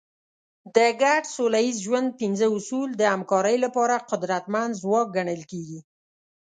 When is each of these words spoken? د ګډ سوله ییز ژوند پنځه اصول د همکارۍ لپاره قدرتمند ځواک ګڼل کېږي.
د 0.75 0.77
ګډ 1.01 1.23
سوله 1.35 1.59
ییز 1.65 1.77
ژوند 1.85 2.09
پنځه 2.21 2.45
اصول 2.57 2.89
د 2.95 3.01
همکارۍ 3.13 3.57
لپاره 3.65 3.95
قدرتمند 4.09 4.79
ځواک 4.81 5.07
ګڼل 5.17 5.41
کېږي. 5.51 5.79